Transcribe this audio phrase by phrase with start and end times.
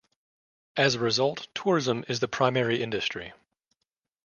[0.77, 3.33] As a result, tourism is the primary industry.